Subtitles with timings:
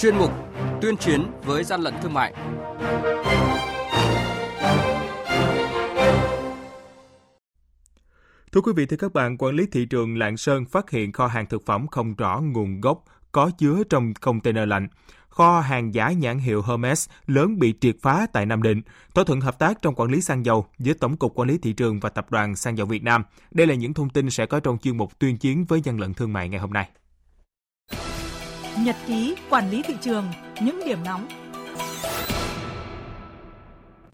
[0.00, 0.30] chuyên mục
[0.80, 2.34] tuyên chiến với gian lận thương mại.
[8.52, 11.26] Thưa quý vị, thưa các bạn, quản lý thị trường Lạng Sơn phát hiện kho
[11.26, 14.88] hàng thực phẩm không rõ nguồn gốc có chứa trong container lạnh.
[15.28, 18.82] Kho hàng giả nhãn hiệu Hermes lớn bị triệt phá tại Nam Định.
[19.14, 21.72] Thỏa thuận hợp tác trong quản lý xăng dầu giữa Tổng cục Quản lý Thị
[21.72, 23.22] trường và Tập đoàn Xăng dầu Việt Nam.
[23.50, 26.14] Đây là những thông tin sẽ có trong chuyên mục tuyên chiến với gian lận
[26.14, 26.90] thương mại ngày hôm nay.
[28.78, 30.24] Nhật ký quản lý thị trường,
[30.62, 31.28] những điểm nóng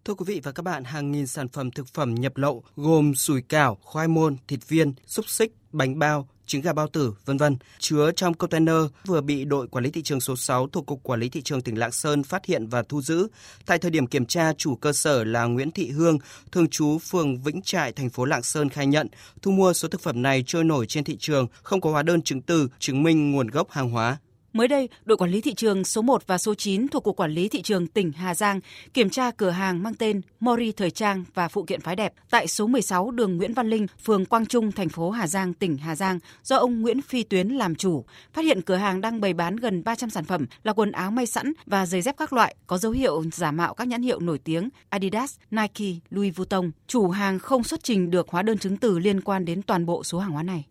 [0.05, 3.14] Thưa quý vị và các bạn, hàng nghìn sản phẩm thực phẩm nhập lậu gồm
[3.14, 7.37] sủi cảo, khoai môn, thịt viên, xúc xích, bánh bao, trứng gà bao tử, vân
[7.37, 11.02] vân, chứa trong container vừa bị đội quản lý thị trường số 6 thuộc cục
[11.02, 13.28] quản lý thị trường tỉnh Lạng Sơn phát hiện và thu giữ.
[13.66, 16.19] Tại thời điểm kiểm tra, chủ cơ sở là Nguyễn Thị Hương,
[16.52, 19.09] thường trú phường Vĩnh Trại, thành phố Lạng Sơn khai nhận
[19.42, 22.23] thu mua số thực phẩm này trôi nổi trên thị trường, không có hóa đơn
[22.23, 24.19] chứng từ chứng minh nguồn gốc hàng hóa.
[24.56, 27.31] Mới đây, đội quản lý thị trường số 1 và số 9 thuộc Cục Quản
[27.31, 28.61] lý Thị trường tỉnh Hà Giang
[28.94, 32.47] kiểm tra cửa hàng mang tên Mori Thời Trang và Phụ kiện Phái Đẹp tại
[32.47, 35.97] số 16 đường Nguyễn Văn Linh, phường Quang Trung, thành phố Hà Giang, tỉnh Hà
[35.97, 38.05] Giang do ông Nguyễn Phi Tuyến làm chủ.
[38.33, 41.27] Phát hiện cửa hàng đang bày bán gần 300 sản phẩm là quần áo may
[41.27, 44.38] sẵn và giày dép các loại có dấu hiệu giả mạo các nhãn hiệu nổi
[44.38, 46.70] tiếng Adidas, Nike, Louis Vuitton.
[46.86, 50.05] Chủ hàng không xuất trình được hóa đơn chứng từ liên quan đến toàn bộ
[50.05, 50.64] số hàng hóa này.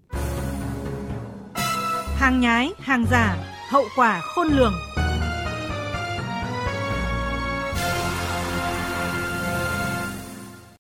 [2.16, 4.74] Hàng nhái, hàng giả, hậu quả khôn lường.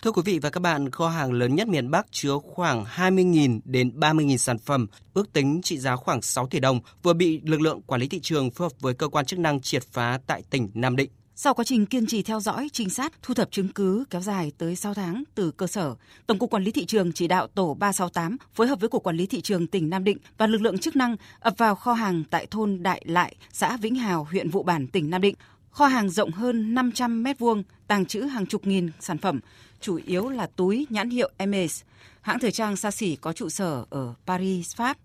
[0.02, 3.59] Thưa quý vị và các bạn, kho hàng lớn nhất miền Bắc chứa khoảng 20.000
[3.66, 7.61] đến 30.000 sản phẩm, ước tính trị giá khoảng 6 tỷ đồng, vừa bị lực
[7.61, 10.44] lượng quản lý thị trường phối hợp với cơ quan chức năng triệt phá tại
[10.49, 11.09] tỉnh Nam Định.
[11.38, 14.52] Sau quá trình kiên trì theo dõi, trinh sát, thu thập chứng cứ kéo dài
[14.58, 15.95] tới 6 tháng từ cơ sở,
[16.27, 19.17] Tổng cục Quản lý thị trường chỉ đạo tổ 368 phối hợp với Cục Quản
[19.17, 22.23] lý thị trường tỉnh Nam Định và lực lượng chức năng ập vào kho hàng
[22.30, 25.36] tại thôn Đại Lại, xã Vĩnh Hào, huyện Vụ Bản, tỉnh Nam Định.
[25.72, 29.39] Kho hàng rộng hơn 500 mét vuông, tàng trữ hàng chục nghìn sản phẩm,
[29.82, 31.82] chủ yếu là túi nhãn hiệu Hermes.
[32.21, 34.98] Hãng thời trang xa xỉ có trụ sở ở Paris, Pháp.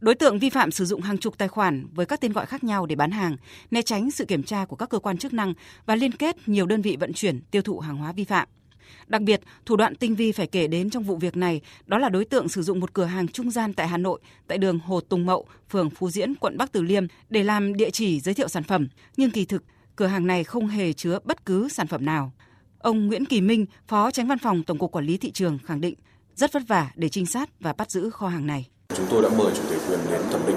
[0.00, 2.64] Đối tượng vi phạm sử dụng hàng chục tài khoản với các tên gọi khác
[2.64, 3.36] nhau để bán hàng,
[3.70, 5.54] né tránh sự kiểm tra của các cơ quan chức năng
[5.86, 8.48] và liên kết nhiều đơn vị vận chuyển tiêu thụ hàng hóa vi phạm.
[9.06, 12.08] Đặc biệt, thủ đoạn tinh vi phải kể đến trong vụ việc này đó là
[12.08, 15.00] đối tượng sử dụng một cửa hàng trung gian tại Hà Nội, tại đường Hồ
[15.00, 18.48] Tùng Mậu, phường Phú Diễn, quận Bắc Từ Liêm để làm địa chỉ giới thiệu
[18.48, 19.64] sản phẩm, nhưng kỳ thực
[19.96, 22.32] cửa hàng này không hề chứa bất cứ sản phẩm nào.
[22.78, 25.80] Ông Nguyễn Kỳ Minh, Phó Tránh Văn phòng Tổng cục Quản lý thị trường khẳng
[25.80, 25.94] định
[26.34, 28.68] rất vất vả để trinh sát và bắt giữ kho hàng này.
[28.96, 30.56] Chúng tôi đã mời chủ thể quyền đến thẩm định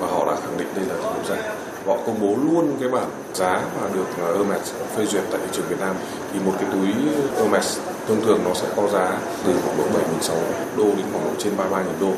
[0.00, 1.54] và họ đã khẳng định đây là thực phẩm giả.
[1.86, 5.48] Họ công bố luôn cái bản giá mà được à, Hermes phê duyệt tại thị
[5.52, 5.96] trường Việt Nam
[6.32, 6.88] thì một cái túi
[7.36, 9.84] Hermes thông thường nó sẽ có giá từ khoảng độ
[10.20, 10.34] 7.600
[10.76, 12.12] đô đến khoảng độ trên 33.000 đô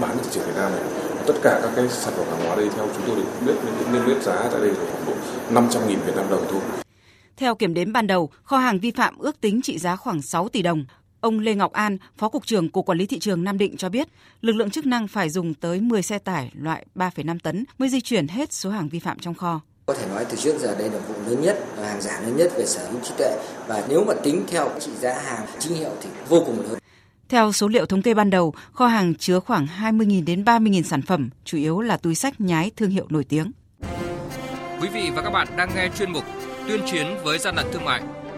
[0.00, 0.82] bán thị trường Việt Nam này.
[1.26, 3.54] Tất cả các cái sản phẩm hàng hóa đây theo chúng tôi được biết
[3.92, 5.12] niêm yết giá tại đây là khoảng độ
[5.60, 6.60] 500.000 Việt Nam đồng thôi.
[7.36, 10.48] Theo kiểm đếm ban đầu, kho hàng vi phạm ước tính trị giá khoảng 6
[10.48, 10.84] tỷ đồng.
[11.20, 13.88] Ông Lê Ngọc An, Phó Cục trưởng Cục Quản lý Thị trường Nam Định cho
[13.88, 14.08] biết,
[14.40, 18.00] lực lượng chức năng phải dùng tới 10 xe tải loại 3,5 tấn mới di
[18.00, 19.60] chuyển hết số hàng vi phạm trong kho.
[19.86, 22.52] Có thể nói từ trước giờ đây là vụ lớn nhất, hàng giả lớn nhất
[22.56, 25.90] về sở hữu trí tuệ và nếu mà tính theo trị giá hàng chính hiệu
[26.02, 26.78] thì vô cùng lớn.
[27.28, 31.02] Theo số liệu thống kê ban đầu, kho hàng chứa khoảng 20.000 đến 30.000 sản
[31.02, 33.52] phẩm, chủ yếu là túi sách nhái thương hiệu nổi tiếng.
[34.80, 36.24] Quý vị và các bạn đang nghe chuyên mục
[36.68, 38.02] Tuyên chiến với gian lận thương mại.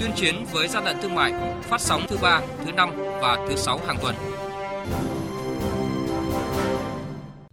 [0.00, 3.56] tuyên chiến với gian lận thương mại phát sóng thứ ba, thứ năm và thứ
[3.56, 4.14] sáu hàng tuần.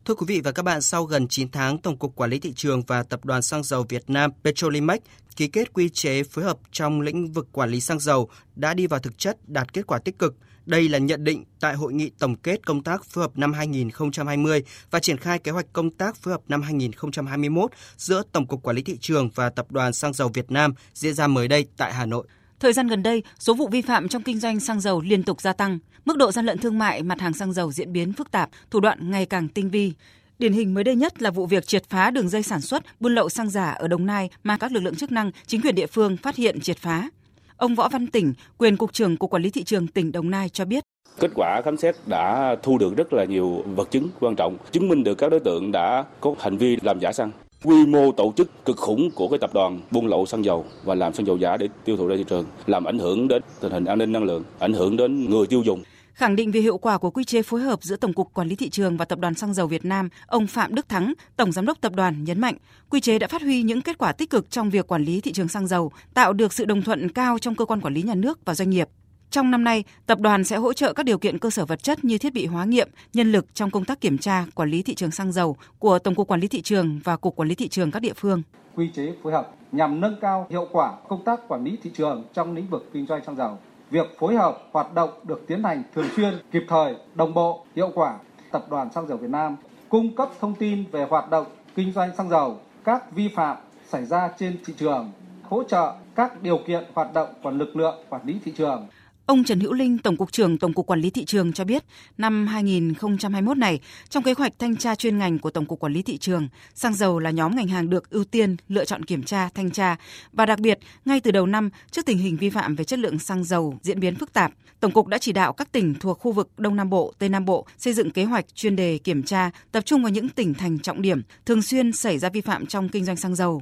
[0.05, 2.53] Thưa quý vị và các bạn, sau gần 9 tháng, Tổng cục Quản lý thị
[2.55, 4.99] trường và Tập đoàn Xăng dầu Việt Nam Petrolimex
[5.35, 8.87] ký kết quy chế phối hợp trong lĩnh vực quản lý xăng dầu đã đi
[8.87, 10.35] vào thực chất đạt kết quả tích cực.
[10.65, 14.63] Đây là nhận định tại hội nghị tổng kết công tác phối hợp năm 2020
[14.91, 18.75] và triển khai kế hoạch công tác phối hợp năm 2021 giữa Tổng cục Quản
[18.75, 21.93] lý thị trường và Tập đoàn Xăng dầu Việt Nam diễn ra mới đây tại
[21.93, 22.27] Hà Nội.
[22.59, 25.41] Thời gian gần đây, số vụ vi phạm trong kinh doanh xăng dầu liên tục
[25.41, 25.79] gia tăng.
[26.05, 28.79] Mức độ gian lận thương mại mặt hàng xăng dầu diễn biến phức tạp, thủ
[28.79, 29.93] đoạn ngày càng tinh vi.
[30.39, 33.15] Điển hình mới đây nhất là vụ việc triệt phá đường dây sản xuất buôn
[33.15, 35.87] lậu xăng giả ở Đồng Nai mà các lực lượng chức năng, chính quyền địa
[35.87, 37.09] phương phát hiện triệt phá.
[37.57, 40.49] Ông Võ Văn Tỉnh, quyền cục trưởng Cục Quản lý thị trường tỉnh Đồng Nai
[40.49, 40.83] cho biết.
[41.19, 44.89] Kết quả khám xét đã thu được rất là nhiều vật chứng quan trọng, chứng
[44.89, 47.31] minh được các đối tượng đã có hành vi làm giả xăng
[47.63, 50.95] quy mô tổ chức cực khủng của cái tập đoàn buôn lậu xăng dầu và
[50.95, 53.71] làm xăng dầu giả để tiêu thụ ra thị trường, làm ảnh hưởng đến tình
[53.71, 55.83] hình an ninh năng lượng, ảnh hưởng đến người tiêu dùng.
[56.13, 58.55] Khẳng định về hiệu quả của quy chế phối hợp giữa Tổng cục Quản lý
[58.55, 61.65] thị trường và Tập đoàn Xăng dầu Việt Nam, ông Phạm Đức Thắng, Tổng giám
[61.65, 62.55] đốc tập đoàn nhấn mạnh,
[62.89, 65.31] quy chế đã phát huy những kết quả tích cực trong việc quản lý thị
[65.33, 68.15] trường xăng dầu, tạo được sự đồng thuận cao trong cơ quan quản lý nhà
[68.15, 68.89] nước và doanh nghiệp.
[69.29, 72.05] Trong năm nay, tập đoàn sẽ hỗ trợ các điều kiện cơ sở vật chất
[72.05, 74.95] như thiết bị hóa nghiệm, nhân lực trong công tác kiểm tra, quản lý thị
[74.95, 77.67] trường xăng dầu của Tổng cục Quản lý thị trường và Cục Quản lý thị
[77.67, 78.41] trường các địa phương.
[78.75, 82.23] Quy chế phối hợp nhằm nâng cao hiệu quả công tác quản lý thị trường
[82.33, 83.57] trong lĩnh vực kinh doanh xăng dầu.
[83.89, 87.91] Việc phối hợp hoạt động được tiến hành thường xuyên, kịp thời, đồng bộ, hiệu
[87.93, 88.17] quả.
[88.51, 89.55] Tập đoàn Xăng dầu Việt Nam
[89.89, 93.57] cung cấp thông tin về hoạt động kinh doanh xăng dầu, các vi phạm
[93.89, 95.11] xảy ra trên thị trường,
[95.43, 98.87] hỗ trợ các điều kiện hoạt động của lực lượng quản lý thị trường
[99.27, 101.83] Ông Trần Hữu Linh, Tổng cục trưởng Tổng cục Quản lý thị trường cho biết,
[102.17, 103.79] năm 2021 này,
[104.09, 106.93] trong kế hoạch thanh tra chuyên ngành của Tổng cục Quản lý thị trường, xăng
[106.93, 109.95] dầu là nhóm ngành hàng được ưu tiên lựa chọn kiểm tra, thanh tra
[110.33, 113.19] và đặc biệt, ngay từ đầu năm, trước tình hình vi phạm về chất lượng
[113.19, 116.31] xăng dầu diễn biến phức tạp, Tổng cục đã chỉ đạo các tỉnh thuộc khu
[116.31, 119.51] vực Đông Nam Bộ, Tây Nam Bộ xây dựng kế hoạch chuyên đề kiểm tra,
[119.71, 122.89] tập trung vào những tỉnh thành trọng điểm thường xuyên xảy ra vi phạm trong
[122.89, 123.61] kinh doanh xăng dầu.